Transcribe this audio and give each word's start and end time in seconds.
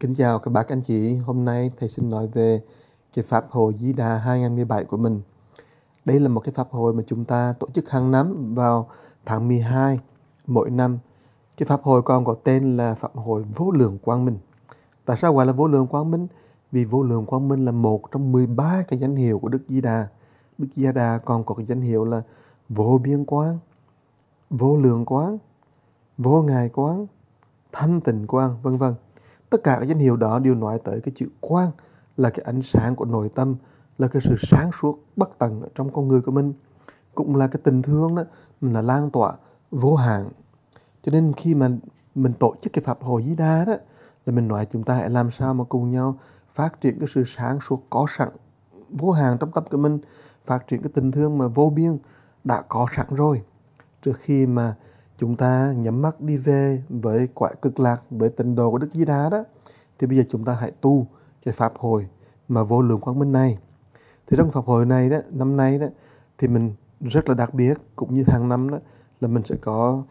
Kính 0.00 0.14
chào 0.14 0.38
các 0.38 0.50
bác 0.50 0.68
anh 0.68 0.82
chị, 0.82 1.16
hôm 1.16 1.44
nay 1.44 1.70
thầy 1.80 1.88
xin 1.88 2.10
nói 2.10 2.26
về 2.26 2.62
cái 3.14 3.24
Pháp 3.28 3.46
hội 3.50 3.74
Di 3.78 3.92
Đà 3.92 4.16
2017 4.16 4.84
của 4.84 4.96
mình. 4.96 5.20
Đây 6.04 6.20
là 6.20 6.28
một 6.28 6.40
cái 6.40 6.52
Pháp 6.54 6.70
hội 6.70 6.94
mà 6.94 7.02
chúng 7.06 7.24
ta 7.24 7.54
tổ 7.60 7.66
chức 7.74 7.90
hàng 7.90 8.10
năm 8.10 8.54
vào 8.54 8.88
tháng 9.26 9.48
12 9.48 10.00
mỗi 10.46 10.70
năm. 10.70 10.98
Cái 11.56 11.66
Pháp 11.66 11.82
hội 11.82 12.02
còn 12.02 12.24
có 12.24 12.34
tên 12.44 12.76
là 12.76 12.94
Pháp 12.94 13.16
hội 13.16 13.44
Vô 13.54 13.70
Lượng 13.70 13.98
Quang 13.98 14.24
Minh. 14.24 14.38
Tại 15.04 15.16
sao 15.16 15.34
gọi 15.34 15.46
là 15.46 15.52
Vô 15.52 15.66
Lượng 15.66 15.86
Quang 15.86 16.10
Minh? 16.10 16.26
Vì 16.72 16.84
Vô 16.84 17.02
Lượng 17.02 17.26
Quang 17.26 17.48
Minh 17.48 17.64
là 17.64 17.72
một 17.72 18.10
trong 18.10 18.32
13 18.32 18.82
cái 18.88 18.98
danh 18.98 19.16
hiệu 19.16 19.38
của 19.38 19.48
Đức 19.48 19.62
Di 19.68 19.80
Đà. 19.80 20.08
Đức 20.58 20.68
Di 20.74 20.92
Đà 20.94 21.18
còn 21.24 21.44
có 21.44 21.54
cái 21.54 21.66
danh 21.66 21.80
hiệu 21.80 22.04
là 22.04 22.22
Vô 22.68 23.00
Biên 23.02 23.24
Quang, 23.24 23.58
Vô 24.50 24.76
Lượng 24.76 25.04
Quang, 25.04 25.38
Vô 26.18 26.42
Ngài 26.42 26.68
Quang, 26.68 27.06
Thanh 27.72 28.00
Tịnh 28.00 28.26
Quang, 28.26 28.56
vân 28.62 28.76
vân 28.76 28.94
tất 29.50 29.64
cả 29.64 29.76
các 29.80 29.86
danh 29.86 29.98
hiệu 29.98 30.16
đó 30.16 30.38
đều 30.38 30.54
nói 30.54 30.78
tới 30.84 31.00
cái 31.00 31.12
chữ 31.16 31.28
quang 31.40 31.70
là 32.16 32.30
cái 32.30 32.44
ánh 32.46 32.62
sáng 32.62 32.96
của 32.96 33.04
nội 33.04 33.30
tâm, 33.34 33.56
là 33.98 34.08
cái 34.08 34.22
sự 34.24 34.34
sáng 34.38 34.70
suốt, 34.80 35.04
bất 35.16 35.38
tận 35.38 35.62
trong 35.74 35.92
con 35.92 36.08
người 36.08 36.20
của 36.20 36.32
mình. 36.32 36.52
Cũng 37.14 37.36
là 37.36 37.46
cái 37.46 37.60
tình 37.64 37.82
thương 37.82 38.14
đó, 38.14 38.24
mình 38.60 38.72
là 38.72 38.82
lan 38.82 39.10
tỏa, 39.10 39.32
vô 39.70 39.94
hạn. 39.94 40.30
Cho 41.02 41.12
nên 41.12 41.32
khi 41.36 41.54
mà 41.54 41.68
mình 42.14 42.32
tổ 42.32 42.54
chức 42.60 42.72
cái 42.72 42.82
pháp 42.84 43.02
hội 43.02 43.22
di 43.22 43.34
đa 43.34 43.64
đó, 43.64 43.74
là 44.26 44.32
mình 44.32 44.48
nói 44.48 44.66
chúng 44.72 44.82
ta 44.82 44.94
hãy 44.94 45.10
làm 45.10 45.30
sao 45.30 45.54
mà 45.54 45.64
cùng 45.64 45.90
nhau 45.90 46.18
phát 46.48 46.80
triển 46.80 46.98
cái 46.98 47.08
sự 47.14 47.24
sáng 47.26 47.58
suốt 47.68 47.82
có 47.90 48.06
sẵn, 48.16 48.28
vô 48.88 49.10
hạn 49.10 49.36
trong 49.40 49.52
tâm 49.52 49.64
của 49.70 49.78
mình, 49.78 49.98
phát 50.44 50.66
triển 50.66 50.82
cái 50.82 50.90
tình 50.94 51.12
thương 51.12 51.38
mà 51.38 51.46
vô 51.46 51.72
biên 51.76 51.98
đã 52.44 52.62
có 52.68 52.86
sẵn 52.96 53.06
rồi. 53.10 53.42
Trước 54.02 54.16
khi 54.16 54.46
mà 54.46 54.74
chúng 55.20 55.36
ta 55.36 55.74
nhắm 55.76 56.02
mắt 56.02 56.20
đi 56.20 56.36
về 56.36 56.82
với 56.88 57.28
quả 57.34 57.52
cực 57.62 57.80
lạc, 57.80 58.02
với 58.10 58.28
tịnh 58.28 58.54
độ 58.54 58.70
của 58.70 58.78
Đức 58.78 58.88
Di 58.94 59.04
Đà 59.04 59.30
đó, 59.30 59.44
thì 59.98 60.06
bây 60.06 60.16
giờ 60.16 60.24
chúng 60.30 60.44
ta 60.44 60.54
hãy 60.54 60.72
tu 60.80 61.06
cái 61.44 61.54
pháp 61.54 61.72
hội 61.78 62.08
mà 62.48 62.62
vô 62.62 62.82
lượng 62.82 63.00
quang 63.00 63.18
minh 63.18 63.32
này. 63.32 63.58
Thì 64.26 64.36
trong 64.36 64.50
pháp 64.50 64.64
hội 64.64 64.86
này 64.86 65.10
đó, 65.10 65.18
năm 65.30 65.56
nay 65.56 65.78
đó, 65.78 65.86
thì 66.38 66.48
mình 66.48 66.72
rất 67.00 67.28
là 67.28 67.34
đặc 67.34 67.54
biệt, 67.54 67.74
cũng 67.96 68.14
như 68.14 68.24
hàng 68.26 68.48
năm 68.48 68.70
đó, 68.70 68.78
là 69.20 69.28
mình 69.28 69.42
sẽ 69.44 69.56
có 69.60 70.02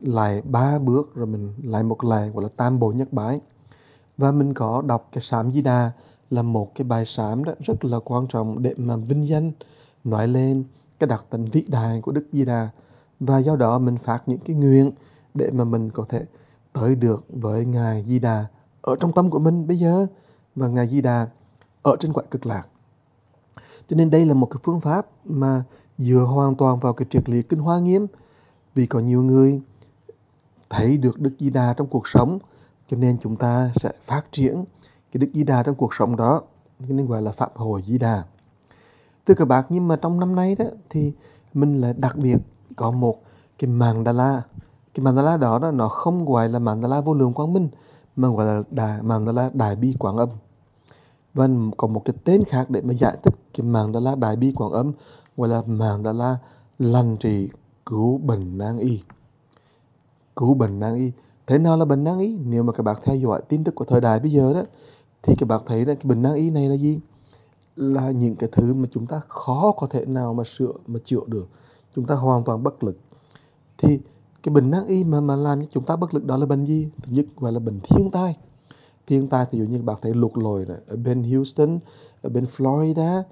lại 0.00 0.42
ba 0.42 0.78
bước, 0.78 1.14
rồi 1.14 1.26
mình 1.26 1.54
lại 1.62 1.82
một 1.82 2.04
lại, 2.04 2.30
gọi 2.30 2.42
là 2.42 2.48
tam 2.56 2.78
bộ 2.78 2.92
nhất 2.92 3.12
bái 3.12 3.40
và 4.18 4.32
mình 4.32 4.54
có 4.54 4.82
đọc 4.86 5.08
cái 5.12 5.22
sám 5.22 5.52
di 5.52 5.62
đà 5.62 5.90
là 6.30 6.42
một 6.42 6.74
cái 6.74 6.84
bài 6.84 7.04
sám 7.06 7.44
đó 7.44 7.52
rất 7.60 7.84
là 7.84 7.98
quan 8.04 8.26
trọng 8.28 8.62
để 8.62 8.74
mà 8.76 8.96
vinh 8.96 9.28
danh, 9.28 9.52
nói 10.04 10.28
lên 10.28 10.64
cái 10.98 11.08
đặc 11.08 11.24
tính 11.30 11.44
vĩ 11.44 11.64
đại 11.68 12.00
của 12.00 12.12
đức 12.12 12.28
di 12.32 12.44
đà 12.44 12.68
và 13.20 13.38
do 13.38 13.56
đó 13.56 13.78
mình 13.78 13.96
phát 13.96 14.22
những 14.26 14.38
cái 14.38 14.56
nguyện 14.56 14.90
để 15.34 15.50
mà 15.52 15.64
mình 15.64 15.90
có 15.90 16.04
thể 16.08 16.24
tới 16.72 16.94
được 16.94 17.26
với 17.28 17.64
ngài 17.64 18.04
di 18.08 18.18
đà 18.18 18.46
ở 18.80 18.96
trong 19.00 19.12
tâm 19.12 19.30
của 19.30 19.38
mình 19.38 19.66
bây 19.66 19.78
giờ. 19.78 20.06
Và 20.56 20.68
ngài 20.68 20.88
di 20.88 21.00
đà 21.00 21.28
ở 21.82 21.96
trên 22.00 22.12
quả 22.12 22.24
cực 22.30 22.46
lạc. 22.46 22.68
Cho 23.88 23.96
nên 23.96 24.10
đây 24.10 24.26
là 24.26 24.34
một 24.34 24.46
cái 24.46 24.60
phương 24.64 24.80
pháp 24.80 25.06
mà 25.24 25.64
dựa 25.98 26.20
hoàn 26.20 26.54
toàn 26.54 26.78
vào 26.78 26.92
cái 26.92 27.06
triết 27.10 27.28
lý 27.28 27.42
kinh 27.42 27.58
hoa 27.58 27.78
nghiêm. 27.78 28.06
Vì 28.74 28.86
có 28.86 29.00
nhiều 29.00 29.22
người 29.22 29.60
thấy 30.70 30.98
được 30.98 31.20
đức 31.20 31.32
di 31.38 31.50
đà 31.50 31.72
trong 31.72 31.86
cuộc 31.86 32.08
sống, 32.08 32.38
cho 32.88 32.96
nên 32.96 33.18
chúng 33.18 33.36
ta 33.36 33.70
sẽ 33.74 33.90
phát 34.02 34.22
triển 34.32 34.64
cái 35.12 35.18
đức 35.18 35.28
di 35.34 35.44
đà 35.44 35.62
trong 35.62 35.74
cuộc 35.74 35.94
sống 35.94 36.16
đó 36.16 36.42
nên 36.78 37.06
gọi 37.06 37.22
là 37.22 37.32
phạm 37.32 37.50
hồi 37.54 37.82
di 37.86 37.98
đà. 37.98 38.24
Thưa 39.26 39.34
các 39.34 39.44
bạn 39.44 39.64
nhưng 39.68 39.88
mà 39.88 39.96
trong 39.96 40.20
năm 40.20 40.34
nay 40.34 40.54
đó 40.58 40.64
thì 40.90 41.12
mình 41.54 41.80
là 41.80 41.92
đặc 41.92 42.16
biệt 42.16 42.36
có 42.78 42.90
một 42.90 43.22
cái 43.58 43.70
mandala. 43.70 44.42
Cái 44.94 45.04
mandala 45.04 45.36
đó, 45.36 45.58
đó 45.58 45.70
nó 45.70 45.88
không 45.88 46.24
gọi 46.24 46.48
là 46.48 46.58
mandala 46.58 47.00
vô 47.00 47.14
lượng 47.14 47.32
quang 47.32 47.52
minh 47.52 47.68
mà 48.16 48.28
gọi 48.28 48.46
là 48.46 48.62
đại, 48.70 49.02
mandala 49.02 49.50
đại 49.54 49.76
bi 49.76 49.94
quảng 49.98 50.16
âm. 50.16 50.28
Và 51.34 51.48
còn 51.76 51.92
một 51.92 52.02
cái 52.04 52.14
tên 52.24 52.44
khác 52.44 52.70
để 52.70 52.80
mà 52.80 52.94
giải 52.94 53.16
thích 53.22 53.34
cái 53.54 53.66
mandala 53.66 54.14
đại 54.14 54.36
bi 54.36 54.52
quảng 54.52 54.72
âm 54.72 54.92
gọi 55.36 55.48
là 55.48 55.62
mandala 55.66 56.38
lành 56.78 57.16
trị 57.16 57.48
cứu 57.86 58.18
bệnh 58.18 58.58
nan 58.58 58.78
y. 58.78 59.02
Cứu 60.36 60.54
bệnh 60.54 60.80
nan 60.80 60.94
y. 60.94 61.12
Thế 61.46 61.58
nào 61.58 61.76
là 61.76 61.84
bệnh 61.84 62.04
nan 62.04 62.18
y? 62.18 62.38
Nếu 62.38 62.62
mà 62.62 62.72
các 62.72 62.82
bạn 62.82 62.96
theo 63.04 63.16
dõi 63.16 63.42
tin 63.48 63.64
tức 63.64 63.74
của 63.74 63.84
thời 63.84 64.00
đại 64.00 64.20
bây 64.20 64.30
giờ 64.30 64.54
đó 64.54 64.62
thì 65.22 65.34
các 65.38 65.48
bạn 65.48 65.60
thấy 65.66 65.86
là 65.86 65.94
cái 65.94 66.04
bệnh 66.04 66.22
nan 66.22 66.34
y 66.34 66.50
này 66.50 66.68
là 66.68 66.74
gì? 66.74 67.00
Là 67.76 68.10
những 68.10 68.36
cái 68.36 68.48
thứ 68.52 68.74
mà 68.74 68.88
chúng 68.92 69.06
ta 69.06 69.20
khó 69.28 69.72
có 69.76 69.86
thể 69.86 70.04
nào 70.06 70.34
mà 70.34 70.44
sửa 70.56 70.72
mà 70.86 71.00
chữa 71.04 71.20
được 71.26 71.48
chúng 71.96 72.06
ta 72.06 72.14
hoàn 72.14 72.44
toàn 72.44 72.62
bất 72.62 72.84
lực. 72.84 72.98
Thì 73.78 74.00
cái 74.42 74.54
bệnh 74.54 74.70
nan 74.70 74.86
y 74.86 75.04
mà 75.04 75.20
mà 75.20 75.36
làm 75.36 75.60
cho 75.60 75.66
chúng 75.70 75.84
ta 75.84 75.96
bất 75.96 76.14
lực 76.14 76.24
đó 76.24 76.36
là 76.36 76.46
bệnh 76.46 76.64
gì? 76.64 76.88
Thứ 77.02 77.12
nhất 77.12 77.26
gọi 77.36 77.52
là 77.52 77.58
bệnh 77.58 77.80
thiên 77.80 78.10
tai. 78.10 78.36
Thiên 79.06 79.28
tai 79.28 79.46
thì 79.50 79.58
dụ 79.58 79.64
như 79.64 79.82
bạn 79.82 79.96
thấy 80.02 80.14
lụt 80.14 80.32
lội 80.34 80.64
này, 80.68 80.78
ở 80.86 80.96
bên 80.96 81.22
Houston 81.22 81.78
ở 82.22 82.30
bên 82.30 82.44
Florida. 82.44 83.22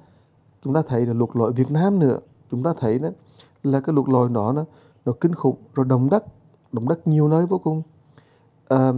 Chúng 0.64 0.74
ta 0.74 0.82
thấy 0.88 1.06
là 1.06 1.12
lụt 1.12 1.36
lội 1.36 1.52
Việt 1.52 1.70
Nam 1.70 1.98
nữa. 1.98 2.18
Chúng 2.50 2.62
ta 2.62 2.74
thấy 2.78 2.98
đó 2.98 3.08
là 3.62 3.80
cái 3.80 3.94
lụt 3.94 4.08
lội 4.08 4.28
đó 4.28 4.52
nó 4.52 4.64
nó 5.04 5.12
kinh 5.20 5.34
khủng 5.34 5.56
rồi 5.74 5.86
động 5.86 6.10
đất 6.10 6.24
động 6.72 6.88
đất 6.88 7.06
nhiều 7.06 7.28
nơi 7.28 7.46
vô 7.46 7.58
cùng. 7.58 7.82
À, 8.68 8.92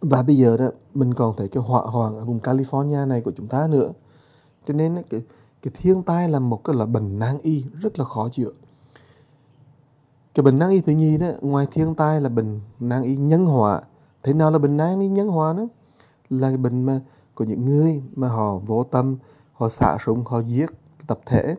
và 0.00 0.22
bây 0.22 0.36
giờ 0.36 0.56
đó 0.56 0.68
mình 0.94 1.14
còn 1.14 1.36
thấy 1.36 1.48
cái 1.48 1.62
hỏa 1.62 1.82
hoạn 1.82 2.16
ở 2.16 2.24
vùng 2.24 2.38
California 2.38 3.08
này 3.08 3.20
của 3.20 3.32
chúng 3.36 3.46
ta 3.46 3.66
nữa. 3.66 3.92
Cho 4.66 4.74
nên 4.74 5.02
cái 5.10 5.22
cái 5.64 5.72
thiên 5.76 6.02
tai 6.02 6.28
là 6.28 6.38
một 6.38 6.64
cái 6.64 6.76
là 6.76 6.86
bệnh 6.86 7.18
nan 7.18 7.38
y 7.42 7.64
rất 7.80 7.98
là 7.98 8.04
khó 8.04 8.28
chữa. 8.32 8.50
Cái 10.34 10.42
bệnh 10.42 10.58
nan 10.58 10.70
y 10.70 10.80
thứ 10.80 10.92
nhì 10.92 11.18
đó 11.18 11.28
ngoài 11.40 11.66
thiên 11.72 11.94
tai 11.94 12.20
là 12.20 12.28
bệnh 12.28 12.60
nan 12.80 13.02
y 13.02 13.16
nhân 13.16 13.46
hòa 13.46 13.82
thế 14.22 14.32
nào 14.32 14.50
là 14.50 14.58
bệnh 14.58 14.76
nan 14.76 15.00
y 15.00 15.08
nhân 15.08 15.28
hòa 15.28 15.52
đó 15.52 15.66
là 16.30 16.48
cái 16.48 16.56
bệnh 16.56 16.82
mà 16.82 17.00
của 17.34 17.44
những 17.44 17.64
người 17.64 18.02
mà 18.16 18.28
họ 18.28 18.58
vô 18.58 18.84
tâm 18.84 19.16
họ 19.52 19.68
xả 19.68 19.98
súng 20.04 20.24
họ 20.24 20.40
giết 20.40 20.66
tập 21.06 21.20
thể. 21.26 21.56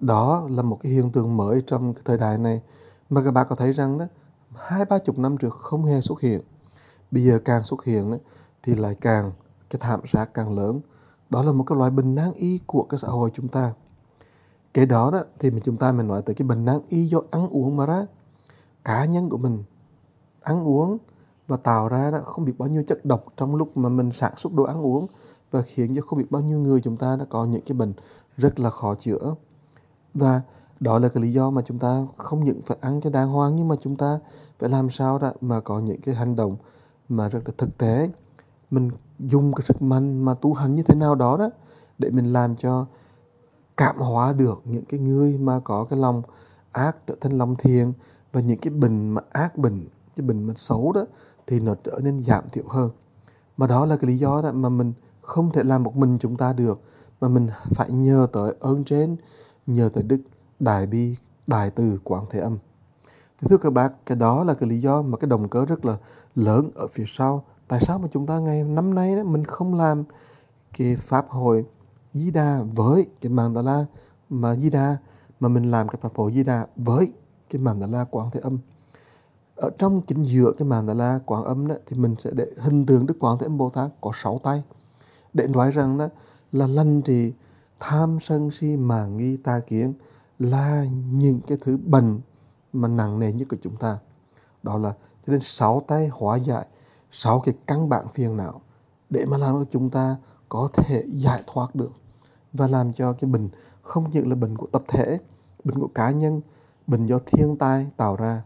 Đó 0.00 0.46
là 0.50 0.62
một 0.62 0.78
cái 0.82 0.92
hiện 0.92 1.10
tượng 1.10 1.36
mới 1.36 1.62
trong 1.66 1.94
cái 1.94 2.02
thời 2.04 2.18
đại 2.18 2.38
này. 2.38 2.60
Mà 3.10 3.24
các 3.24 3.30
bạn 3.30 3.46
có 3.50 3.56
thấy 3.56 3.72
rằng 3.72 3.98
đó 3.98 4.06
hai 4.56 4.84
ba 4.84 4.98
chục 4.98 5.18
năm 5.18 5.36
trước 5.36 5.54
không 5.54 5.84
hề 5.84 6.00
xuất 6.00 6.20
hiện. 6.20 6.40
Bây 7.10 7.24
giờ 7.24 7.38
càng 7.44 7.64
xuất 7.64 7.84
hiện 7.84 8.10
đó, 8.10 8.16
thì 8.62 8.74
lại 8.74 8.96
càng 9.00 9.32
cái 9.70 9.80
thảm 9.82 10.00
sát 10.12 10.34
càng 10.34 10.58
lớn 10.58 10.80
đó 11.30 11.42
là 11.42 11.52
một 11.52 11.64
cái 11.66 11.78
loại 11.78 11.90
bệnh 11.90 12.14
nan 12.14 12.32
y 12.36 12.60
của 12.66 12.82
cái 12.82 12.98
xã 12.98 13.08
hội 13.08 13.30
chúng 13.34 13.48
ta. 13.48 13.72
Cái 14.74 14.86
đó 14.86 15.10
đó, 15.10 15.22
thì 15.38 15.50
mình 15.50 15.62
chúng 15.64 15.76
ta 15.76 15.92
mình 15.92 16.08
nói 16.08 16.22
tới 16.22 16.34
cái 16.34 16.48
bệnh 16.48 16.64
nan 16.64 16.78
y 16.88 17.04
do 17.04 17.20
ăn 17.30 17.48
uống 17.48 17.76
mà 17.76 17.86
ra. 17.86 18.06
Cá 18.84 19.04
nhân 19.04 19.28
của 19.28 19.38
mình 19.38 19.62
ăn 20.42 20.64
uống 20.64 20.98
và 21.48 21.56
tạo 21.56 21.88
ra 21.88 22.10
đó 22.10 22.20
không 22.24 22.44
biết 22.44 22.52
bao 22.58 22.68
nhiêu 22.68 22.84
chất 22.88 23.04
độc 23.04 23.24
trong 23.36 23.56
lúc 23.56 23.76
mà 23.76 23.88
mình 23.88 24.10
sản 24.12 24.32
xuất 24.36 24.52
đồ 24.52 24.62
ăn 24.62 24.82
uống 24.82 25.06
và 25.50 25.62
khiến 25.62 25.96
cho 25.96 26.02
không 26.02 26.18
biết 26.18 26.30
bao 26.30 26.42
nhiêu 26.42 26.58
người 26.58 26.80
chúng 26.80 26.96
ta 26.96 27.16
đã 27.16 27.24
có 27.24 27.44
những 27.44 27.62
cái 27.66 27.76
bệnh 27.76 27.92
rất 28.36 28.60
là 28.60 28.70
khó 28.70 28.94
chữa. 28.94 29.34
Và 30.14 30.42
đó 30.80 30.98
là 30.98 31.08
cái 31.08 31.22
lý 31.22 31.32
do 31.32 31.50
mà 31.50 31.62
chúng 31.62 31.78
ta 31.78 32.06
không 32.16 32.44
những 32.44 32.60
phải 32.66 32.76
ăn 32.80 33.00
cho 33.00 33.10
đàng 33.10 33.28
hoàng 33.28 33.56
nhưng 33.56 33.68
mà 33.68 33.76
chúng 33.80 33.96
ta 33.96 34.20
phải 34.58 34.70
làm 34.70 34.90
sao 34.90 35.18
đó 35.18 35.32
mà 35.40 35.60
có 35.60 35.80
những 35.80 36.00
cái 36.00 36.14
hành 36.14 36.36
động 36.36 36.56
mà 37.08 37.28
rất 37.28 37.40
là 37.46 37.54
thực 37.58 37.78
tế. 37.78 38.10
Mình 38.70 38.90
dùng 39.18 39.54
cái 39.54 39.64
sức 39.66 39.82
mạnh 39.82 40.24
mà 40.24 40.34
tu 40.34 40.54
hành 40.54 40.74
như 40.74 40.82
thế 40.82 40.94
nào 40.94 41.14
đó 41.14 41.36
đó, 41.36 41.50
để 41.98 42.10
mình 42.10 42.32
làm 42.32 42.56
cho 42.56 42.86
cảm 43.76 43.96
hóa 43.96 44.32
được 44.32 44.62
những 44.64 44.84
cái 44.84 45.00
người 45.00 45.38
mà 45.38 45.60
có 45.64 45.84
cái 45.84 45.98
lòng 45.98 46.22
ác 46.72 46.96
trở 47.06 47.14
thành 47.20 47.38
lòng 47.38 47.56
thiện 47.58 47.92
và 48.32 48.40
những 48.40 48.58
cái 48.58 48.70
bình 48.70 49.10
mà 49.10 49.22
ác 49.30 49.58
bình 49.58 49.88
cái 50.16 50.26
bình 50.26 50.42
mà 50.42 50.54
xấu 50.56 50.92
đó, 50.92 51.04
thì 51.46 51.60
nó 51.60 51.74
trở 51.84 51.98
nên 52.02 52.24
giảm 52.24 52.44
thiểu 52.52 52.64
hơn. 52.68 52.90
Mà 53.56 53.66
đó 53.66 53.86
là 53.86 53.96
cái 53.96 54.10
lý 54.10 54.18
do 54.18 54.42
đó 54.42 54.52
mà 54.52 54.68
mình 54.68 54.92
không 55.22 55.50
thể 55.52 55.64
làm 55.64 55.82
một 55.82 55.96
mình 55.96 56.18
chúng 56.20 56.36
ta 56.36 56.52
được, 56.52 56.80
mà 57.20 57.28
mình 57.28 57.48
phải 57.74 57.92
nhờ 57.92 58.26
tới 58.32 58.54
ơn 58.60 58.84
trên, 58.84 59.16
nhờ 59.66 59.90
tới 59.94 60.02
đức 60.02 60.20
đại 60.60 60.86
bi, 60.86 61.16
đại 61.46 61.70
từ 61.70 61.98
quảng 62.04 62.24
thế 62.30 62.40
âm. 62.40 62.58
Thì 63.40 63.46
thưa 63.50 63.56
các 63.56 63.72
bác, 63.72 64.06
cái 64.06 64.16
đó 64.16 64.44
là 64.44 64.54
cái 64.54 64.68
lý 64.68 64.80
do 64.80 65.02
mà 65.02 65.18
cái 65.18 65.28
động 65.28 65.48
cơ 65.48 65.64
rất 65.64 65.84
là 65.84 65.96
lớn 66.34 66.70
ở 66.74 66.86
phía 66.86 67.04
sau 67.06 67.44
tại 67.68 67.80
sao 67.80 67.98
mà 67.98 68.08
chúng 68.12 68.26
ta 68.26 68.38
ngày 68.38 68.64
năm 68.64 68.94
nay 68.94 69.16
đó 69.16 69.22
mình 69.22 69.44
không 69.44 69.74
làm 69.74 70.04
cái 70.78 70.96
pháp 70.96 71.28
hội 71.28 71.64
Di 72.14 72.30
Đà 72.30 72.62
với 72.74 73.06
cái 73.20 73.32
màn 73.32 73.54
Đà 73.54 73.62
La 73.62 73.84
mà 74.30 74.54
Di 74.56 74.70
Đà 74.70 74.96
mà 75.40 75.48
mình 75.48 75.70
làm 75.70 75.88
cái 75.88 75.98
pháp 76.02 76.14
hội 76.14 76.32
Di 76.32 76.44
Đà 76.44 76.66
với 76.76 77.12
cái 77.50 77.62
màn 77.62 77.80
Đà 77.80 77.86
La 77.86 78.04
Quảng 78.04 78.30
Thế 78.30 78.40
Âm? 78.40 78.58
Ở 79.56 79.70
trong 79.78 80.02
chính 80.02 80.22
giữa 80.22 80.52
cái 80.58 80.68
màn 80.68 80.86
Đà 80.86 80.94
La 80.94 81.20
Quảng 81.26 81.44
Âm 81.44 81.66
đó 81.66 81.74
thì 81.86 81.96
mình 81.96 82.14
sẽ 82.18 82.30
để 82.34 82.46
hình 82.58 82.86
tượng 82.86 83.06
Đức 83.06 83.14
Quảng 83.20 83.38
Thế 83.38 83.46
Âm 83.46 83.58
Bồ 83.58 83.70
Tát 83.70 83.90
có 84.00 84.10
sáu 84.22 84.40
tay. 84.42 84.62
Để 85.32 85.46
nói 85.46 85.70
rằng 85.70 85.98
đó 85.98 86.08
là 86.52 86.66
lành 86.66 87.02
thì 87.02 87.32
tham 87.80 88.18
sân 88.20 88.50
si 88.50 88.76
mà 88.76 89.06
nghi 89.06 89.36
ta 89.36 89.60
kiến 89.60 89.92
là 90.38 90.86
những 91.12 91.40
cái 91.46 91.58
thứ 91.60 91.76
bệnh 91.76 92.20
mà 92.72 92.88
nặng 92.88 93.18
nề 93.18 93.32
nhất 93.32 93.48
của 93.50 93.56
chúng 93.62 93.76
ta. 93.76 93.98
Đó 94.62 94.78
là 94.78 94.90
cho 95.26 95.30
nên 95.32 95.40
sáu 95.40 95.82
tay 95.86 96.08
hóa 96.12 96.36
giải 96.36 96.66
sáu 97.16 97.40
cái 97.40 97.54
căn 97.66 97.88
bản 97.88 98.08
phiền 98.08 98.36
não 98.36 98.60
để 99.10 99.26
mà 99.26 99.38
làm 99.38 99.54
cho 99.54 99.64
chúng 99.70 99.90
ta 99.90 100.16
có 100.48 100.68
thể 100.72 101.04
giải 101.06 101.42
thoát 101.46 101.74
được 101.74 101.92
và 102.52 102.66
làm 102.66 102.92
cho 102.92 103.12
cái 103.12 103.30
bệnh 103.30 103.48
không 103.82 104.10
những 104.10 104.28
là 104.28 104.34
bệnh 104.34 104.56
của 104.56 104.66
tập 104.66 104.82
thể, 104.88 105.18
bệnh 105.64 105.78
của 105.78 105.88
cá 105.94 106.10
nhân, 106.10 106.40
bệnh 106.86 107.06
do 107.06 107.18
thiên 107.26 107.56
tai 107.56 107.86
tạo 107.96 108.16
ra. 108.16 108.42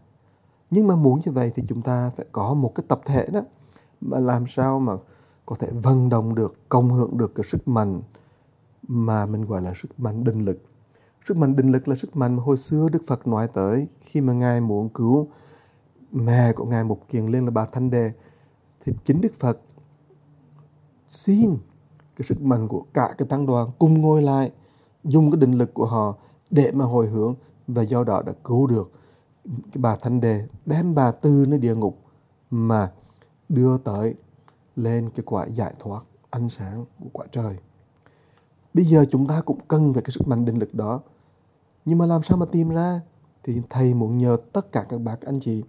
Nhưng 0.70 0.86
mà 0.86 0.96
muốn 0.96 1.20
như 1.26 1.32
vậy 1.32 1.52
thì 1.54 1.62
chúng 1.68 1.82
ta 1.82 2.10
phải 2.16 2.26
có 2.32 2.54
một 2.54 2.72
cái 2.74 2.84
tập 2.88 3.00
thể 3.04 3.26
đó 3.32 3.40
mà 4.00 4.18
làm 4.18 4.44
sao 4.48 4.80
mà 4.80 4.92
có 5.46 5.56
thể 5.56 5.68
vận 5.82 6.08
động 6.08 6.34
được, 6.34 6.68
cộng 6.68 6.90
hưởng 6.90 7.18
được 7.18 7.34
cái 7.34 7.44
sức 7.44 7.68
mạnh 7.68 8.02
mà 8.82 9.26
mình 9.26 9.44
gọi 9.44 9.62
là 9.62 9.72
sức 9.82 10.00
mạnh 10.00 10.24
định 10.24 10.44
lực. 10.44 10.62
Sức 11.28 11.36
mạnh 11.36 11.56
định 11.56 11.72
lực 11.72 11.88
là 11.88 11.94
sức 11.96 12.16
mạnh 12.16 12.36
mà 12.36 12.42
hồi 12.42 12.56
xưa 12.56 12.88
Đức 12.92 13.02
Phật 13.06 13.26
nói 13.26 13.48
tới 13.48 13.88
khi 14.00 14.20
mà 14.20 14.32
Ngài 14.32 14.60
muốn 14.60 14.88
cứu 14.88 15.28
mẹ 16.12 16.52
của 16.52 16.64
Ngài 16.64 16.84
Mục 16.84 17.00
Kiền 17.08 17.26
Liên 17.26 17.44
là 17.44 17.50
bà 17.50 17.64
Thanh 17.64 17.90
Đề. 17.90 18.12
Thì 18.88 18.94
chính 19.04 19.20
Đức 19.20 19.34
Phật 19.34 19.58
xin 21.08 21.56
cái 22.16 22.26
sức 22.28 22.42
mạnh 22.42 22.68
của 22.68 22.84
cả 22.94 23.14
cái 23.18 23.28
tăng 23.28 23.46
đoàn 23.46 23.70
cùng 23.78 24.00
ngồi 24.00 24.22
lại 24.22 24.52
dùng 25.04 25.30
cái 25.30 25.40
định 25.40 25.52
lực 25.52 25.74
của 25.74 25.86
họ 25.86 26.16
để 26.50 26.72
mà 26.72 26.84
hồi 26.84 27.06
hướng 27.06 27.34
và 27.66 27.82
do 27.82 28.04
đó 28.04 28.22
đã 28.26 28.32
cứu 28.44 28.66
được 28.66 28.92
cái 29.46 29.80
bà 29.82 29.96
Thanh 29.96 30.20
Đề 30.20 30.46
đem 30.66 30.94
bà 30.94 31.12
từ 31.12 31.44
nơi 31.48 31.58
địa 31.58 31.74
ngục 31.74 31.98
mà 32.50 32.92
đưa 33.48 33.78
tới 33.78 34.14
lên 34.76 35.10
cái 35.10 35.22
quả 35.26 35.46
giải 35.46 35.74
thoát 35.78 36.04
ánh 36.30 36.48
sáng 36.48 36.84
của 36.98 37.08
quả 37.12 37.26
trời. 37.32 37.56
Bây 38.74 38.84
giờ 38.84 39.04
chúng 39.10 39.26
ta 39.26 39.40
cũng 39.40 39.58
cần 39.68 39.92
về 39.92 40.00
cái 40.02 40.10
sức 40.10 40.28
mạnh 40.28 40.44
định 40.44 40.58
lực 40.58 40.74
đó. 40.74 41.00
Nhưng 41.84 41.98
mà 41.98 42.06
làm 42.06 42.22
sao 42.22 42.36
mà 42.38 42.46
tìm 42.46 42.68
ra? 42.68 43.00
Thì 43.44 43.62
thầy 43.70 43.94
muốn 43.94 44.18
nhờ 44.18 44.36
tất 44.52 44.72
cả 44.72 44.86
các 44.88 45.00
bác 45.00 45.20
anh 45.20 45.40
chị 45.40 45.62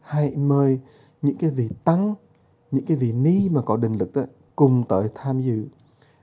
hãy 0.00 0.36
mời 0.36 0.80
những 1.22 1.36
cái 1.36 1.50
vị 1.50 1.70
tăng, 1.84 2.14
những 2.76 2.86
cái 2.86 2.96
vị 2.96 3.12
ni 3.12 3.48
mà 3.48 3.62
có 3.62 3.76
định 3.76 3.98
lực 3.98 4.12
đó 4.12 4.22
cùng 4.56 4.82
tới 4.88 5.08
tham 5.14 5.40
dự 5.40 5.66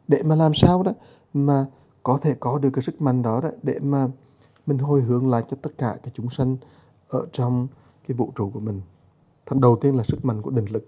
để 0.08 0.24
mà 0.24 0.36
làm 0.36 0.52
sao 0.54 0.84
đó 0.84 0.92
mà 1.34 1.66
có 2.04 2.18
thể 2.22 2.36
có 2.40 2.60
được 2.60 2.70
cái 2.74 2.84
sức 2.84 3.02
mạnh 3.02 3.22
đó 3.22 3.42
đó 3.42 3.50
để 3.64 3.80
mà 3.80 4.08
mình 4.66 4.78
hồi 4.78 5.02
hướng 5.02 5.30
lại 5.30 5.44
cho 5.50 5.58
tất 5.62 5.78
cả 5.78 5.98
các 6.04 6.14
chúng 6.14 6.30
sanh 6.30 6.58
ở 7.10 7.26
trong 7.32 7.68
cái 8.08 8.18
vũ 8.18 8.32
trụ 8.36 8.50
của 8.50 8.60
mình. 8.60 8.82
Thành 9.46 9.62
đầu 9.62 9.76
tiên 9.76 9.96
là 9.96 10.04
sức 10.04 10.26
mạnh 10.26 10.42
của 10.42 10.52
định 10.52 10.66
lực. 10.66 10.86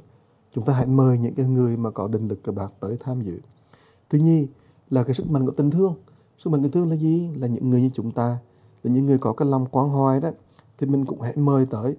Chúng 0.51 0.65
ta 0.65 0.73
hãy 0.73 0.85
mời 0.85 1.17
những 1.17 1.35
cái 1.35 1.45
người 1.45 1.77
mà 1.77 1.91
có 1.91 2.07
định 2.07 2.27
lực 2.27 2.43
các 2.43 2.55
bạn 2.55 2.69
tới 2.79 2.97
tham 2.99 3.21
dự. 3.21 3.39
Thứ 4.09 4.17
nhì 4.17 4.47
là 4.89 5.03
cái 5.03 5.13
sức 5.13 5.29
mạnh 5.29 5.45
của 5.45 5.51
tình 5.51 5.71
thương. 5.71 5.95
Sức 6.37 6.49
mạnh 6.49 6.63
tình 6.63 6.71
thương 6.71 6.89
là 6.89 6.95
gì? 6.95 7.29
Là 7.35 7.47
những 7.47 7.69
người 7.69 7.81
như 7.81 7.89
chúng 7.93 8.11
ta, 8.11 8.37
là 8.83 8.91
những 8.91 9.05
người 9.05 9.17
có 9.17 9.33
cái 9.33 9.47
lòng 9.47 9.65
quan 9.71 9.89
hoài 9.89 10.19
đó. 10.19 10.31
Thì 10.77 10.87
mình 10.87 11.05
cũng 11.05 11.21
hãy 11.21 11.37
mời 11.37 11.65
tới 11.65 11.95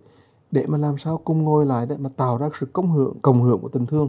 để 0.51 0.67
mà 0.67 0.79
làm 0.79 0.99
sao 0.99 1.21
cùng 1.25 1.43
ngồi 1.43 1.67
lại 1.67 1.87
để 1.87 1.97
mà 1.97 2.11
tạo 2.17 2.39
ra 2.39 2.51
sự 2.61 2.67
công 2.73 2.93
hưởng, 2.93 3.21
cộng 3.23 3.43
hưởng 3.43 3.61
của 3.61 3.69
tình 3.69 3.87
thương. 3.87 4.09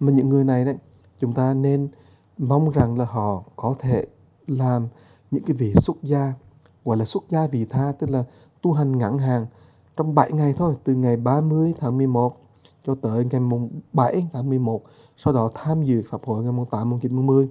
Mà 0.00 0.12
những 0.12 0.28
người 0.28 0.44
này 0.44 0.64
đấy, 0.64 0.76
chúng 1.18 1.32
ta 1.32 1.54
nên 1.54 1.88
mong 2.38 2.70
rằng 2.70 2.98
là 2.98 3.04
họ 3.04 3.42
có 3.56 3.74
thể 3.78 4.06
làm 4.46 4.88
những 5.30 5.44
cái 5.44 5.56
vị 5.56 5.74
xuất 5.74 5.96
gia 6.02 6.32
gọi 6.84 6.96
là 6.96 7.04
xuất 7.04 7.22
gia 7.30 7.46
vị 7.46 7.64
tha 7.64 7.92
tức 7.98 8.10
là 8.10 8.24
tu 8.62 8.72
hành 8.72 8.98
ngắn 8.98 9.18
hàng 9.18 9.46
trong 9.96 10.14
7 10.14 10.32
ngày 10.32 10.54
thôi 10.56 10.74
từ 10.84 10.94
ngày 10.94 11.16
30 11.16 11.74
tháng 11.80 11.98
11 11.98 12.36
cho 12.86 12.94
tới 13.02 13.24
ngày 13.30 13.40
mùng 13.40 13.80
7 13.92 14.26
tháng 14.32 14.48
11 14.48 14.82
sau 15.16 15.34
đó 15.34 15.50
tham 15.54 15.82
dự 15.82 16.02
pháp 16.10 16.24
hội 16.24 16.42
ngày 16.42 16.52
mùng 16.52 16.66
8 16.70 16.90
mùng 16.90 17.00
9 17.00 17.16
mùng 17.16 17.26
10 17.26 17.48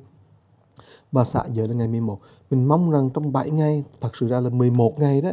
và 1.12 1.24
xạ 1.24 1.44
giới 1.52 1.68
là 1.68 1.74
ngày 1.74 1.88
11 1.88 2.20
mình 2.50 2.68
mong 2.68 2.92
rằng 2.92 3.10
trong 3.14 3.32
7 3.32 3.52
ngày 3.52 3.84
thật 4.02 4.10
sự 4.20 4.28
ra 4.28 4.40
là 4.40 4.50
11 4.50 5.00
ngày 5.00 5.22
đó 5.22 5.32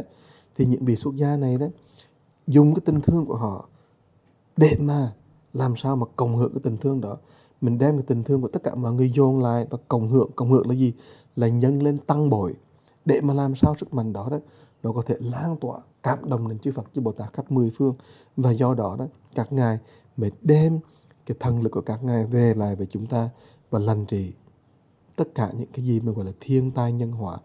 thì 0.55 0.65
những 0.65 0.85
vị 0.85 0.95
xuất 0.95 1.15
gia 1.15 1.37
này 1.37 1.57
đó 1.57 1.67
dùng 2.47 2.73
cái 2.73 2.81
tình 2.85 3.01
thương 3.01 3.25
của 3.25 3.35
họ 3.35 3.67
để 4.57 4.75
mà 4.79 5.13
làm 5.53 5.75
sao 5.75 5.95
mà 5.95 6.05
cộng 6.15 6.37
hưởng 6.37 6.53
cái 6.53 6.61
tình 6.63 6.77
thương 6.77 7.01
đó. 7.01 7.17
Mình 7.61 7.77
đem 7.77 7.97
cái 7.97 8.05
tình 8.07 8.23
thương 8.23 8.41
của 8.41 8.47
tất 8.47 8.63
cả 8.63 8.75
mọi 8.75 8.93
người 8.93 9.11
dồn 9.11 9.39
lại 9.39 9.67
và 9.69 9.77
cộng 9.87 10.09
hưởng 10.09 10.31
cộng 10.35 10.51
hưởng 10.51 10.67
là 10.67 10.75
gì? 10.75 10.93
Là 11.35 11.47
nhân 11.47 11.83
lên 11.83 11.97
tăng 11.97 12.29
bội. 12.29 12.55
Để 13.05 13.21
mà 13.21 13.33
làm 13.33 13.55
sao 13.55 13.75
sức 13.79 13.93
mạnh 13.93 14.13
đó 14.13 14.27
đó 14.31 14.39
nó 14.83 14.91
có 14.91 15.01
thể 15.01 15.15
lan 15.19 15.57
tỏa 15.61 15.79
cảm 16.03 16.29
động 16.29 16.47
đến 16.47 16.59
chư 16.59 16.71
Phật 16.71 16.85
chư 16.95 17.01
Bồ 17.01 17.11
Tát 17.11 17.33
khắp 17.33 17.51
mười 17.51 17.71
phương. 17.77 17.95
Và 18.37 18.51
do 18.51 18.73
đó 18.73 18.95
đó 18.99 19.05
các 19.35 19.53
ngài 19.53 19.79
mới 20.17 20.31
đem 20.41 20.79
cái 21.25 21.37
thần 21.39 21.61
lực 21.61 21.69
của 21.69 21.81
các 21.81 22.03
ngài 22.03 22.25
về 22.25 22.53
lại 22.53 22.75
với 22.75 22.87
chúng 22.89 23.05
ta 23.05 23.29
và 23.69 23.79
lành 23.79 24.05
trị 24.05 24.33
tất 25.15 25.35
cả 25.35 25.51
những 25.57 25.69
cái 25.73 25.85
gì 25.85 25.99
mà 25.99 26.11
gọi 26.11 26.25
là 26.25 26.31
thiên 26.39 26.71
tai 26.71 26.93
nhân 26.93 27.11
họa. 27.11 27.37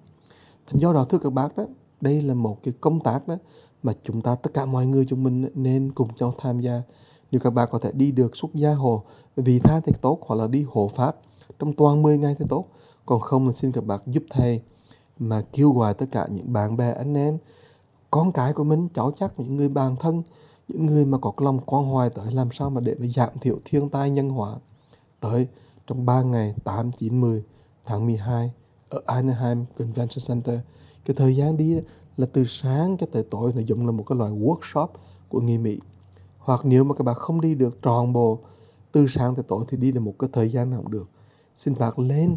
Thành 0.67 0.81
do 0.81 0.93
đó 0.93 1.05
thưa 1.05 1.19
các 1.19 1.33
bác 1.33 1.57
đó, 1.57 1.67
đây 2.03 2.23
là 2.23 2.35
một 2.35 2.59
cái 2.63 2.75
công 2.81 3.01
tác 3.01 3.29
đó 3.29 3.37
mà 3.83 3.93
chúng 4.05 4.23
ta 4.23 4.35
tất 4.35 4.51
cả 4.55 4.67
mọi 4.67 4.87
người 4.87 5.07
chúng 5.09 5.23
mình 5.23 5.49
nên 5.55 5.93
cùng 5.93 6.09
nhau 6.19 6.35
tham 6.39 6.61
gia. 6.61 6.83
Nếu 7.31 7.41
các 7.41 7.51
bạn 7.51 7.69
có 7.71 7.79
thể 7.79 7.91
đi 7.95 8.13
được 8.13 8.37
xuất 8.37 8.55
gia 8.55 8.75
hồ 8.75 9.03
vì 9.37 9.59
tha 9.59 9.81
thì 9.81 9.93
tốt 10.01 10.19
hoặc 10.27 10.37
là 10.37 10.47
đi 10.47 10.67
hộ 10.69 10.89
pháp 10.95 11.17
trong 11.59 11.73
toàn 11.73 12.03
10 12.03 12.19
ngày 12.19 12.37
thì 12.39 12.45
tốt. 12.49 12.67
Còn 13.07 13.21
không 13.21 13.47
là 13.47 13.53
xin 13.53 13.73
các 13.73 13.85
bạn 13.85 14.01
giúp 14.07 14.23
thầy 14.31 14.63
mà 15.19 15.43
kêu 15.53 15.73
gọi 15.73 15.95
tất 15.95 16.07
cả 16.13 16.29
những 16.31 16.53
bạn 16.53 16.77
bè 16.77 16.93
anh 16.93 17.15
em 17.15 17.39
con 18.11 18.33
cái 18.33 18.53
của 18.53 18.65
mình 18.65 18.89
cháu 18.95 19.13
chắc 19.17 19.41
những 19.41 19.57
người 19.57 19.69
bạn 19.69 19.97
thân 19.97 20.23
những 20.69 20.87
người 20.87 21.05
mà 21.05 21.19
có 21.19 21.33
lòng 21.39 21.61
quan 21.67 21.85
hoài 21.85 22.11
tới 22.11 22.33
làm 22.33 22.49
sao 22.53 22.71
mà 22.71 22.81
để 22.81 22.95
mà 22.99 23.07
giảm 23.07 23.29
thiểu 23.41 23.59
thiên 23.65 23.89
tai 23.89 24.11
nhân 24.11 24.31
họa 24.31 24.55
tới 25.21 25.47
trong 25.87 26.07
3 26.07 26.23
ngày 26.23 26.55
8, 26.65 26.93
9, 26.93 27.21
10 27.21 27.45
tháng 27.85 28.07
12 28.07 28.53
ở 28.89 29.01
Anaheim 29.07 29.65
Convention 29.79 30.25
Center 30.29 30.61
cái 31.05 31.15
thời 31.15 31.37
gian 31.37 31.57
đi 31.57 31.77
là 32.17 32.27
từ 32.33 32.45
sáng 32.45 32.97
cho 32.97 33.07
tới 33.13 33.23
tối 33.31 33.53
nó 33.55 33.61
giống 33.67 33.87
là 33.87 33.93
một 33.93 34.05
cái 34.09 34.19
loại 34.19 34.33
workshop 34.33 34.89
của 35.29 35.41
người 35.41 35.59
Mỹ 35.59 35.79
hoặc 36.39 36.61
nếu 36.65 36.85
mà 36.85 36.95
các 36.95 37.05
bạn 37.05 37.15
không 37.15 37.41
đi 37.41 37.55
được 37.55 37.83
tròn 37.83 38.13
bộ, 38.13 38.39
từ 38.93 39.07
sáng 39.07 39.35
tới 39.35 39.45
tối 39.49 39.65
thì 39.69 39.77
đi 39.77 39.93
được 39.93 40.01
một 40.01 40.15
cái 40.19 40.31
thời 40.33 40.51
gian 40.51 40.71
nào 40.71 40.83
cũng 40.83 40.91
được 40.91 41.09
xin 41.57 41.75
phạt 41.75 41.99
lên 41.99 42.37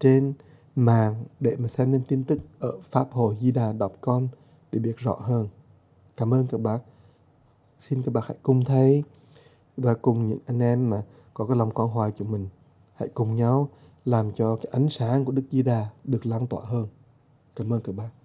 trên 0.00 0.32
mạng 0.76 1.24
để 1.40 1.56
mà 1.58 1.68
xem 1.68 1.92
lên 1.92 2.02
tin 2.08 2.24
tức 2.24 2.40
ở 2.58 2.72
pháp 2.82 3.12
hội 3.12 3.36
di 3.36 3.50
đà.com 3.50 4.28
để 4.72 4.78
biết 4.78 4.96
rõ 4.96 5.14
hơn. 5.20 5.48
Cảm 6.16 6.34
ơn 6.34 6.46
các 6.46 6.60
bác. 6.60 6.78
Xin 7.80 8.02
các 8.02 8.14
bác 8.14 8.26
hãy 8.26 8.36
cùng 8.42 8.64
thầy 8.64 9.04
và 9.76 9.94
cùng 9.94 10.28
những 10.28 10.38
anh 10.46 10.60
em 10.60 10.90
mà 10.90 11.02
có 11.34 11.46
cái 11.46 11.56
lòng 11.56 11.70
quan 11.70 11.88
hoài 11.88 12.10
của 12.18 12.24
mình, 12.24 12.48
hãy 12.94 13.08
cùng 13.14 13.36
nhau 13.36 13.68
làm 14.04 14.32
cho 14.32 14.56
cái 14.56 14.66
ánh 14.72 14.88
sáng 14.88 15.24
của 15.24 15.32
Đức 15.32 15.44
Di 15.50 15.62
Đà 15.62 15.86
được 16.04 16.26
lan 16.26 16.46
tỏa 16.46 16.60
hơn. 16.64 16.86
Cảm 17.56 17.72
ơn 17.72 17.80
các 17.84 17.92
bác. 17.92 18.21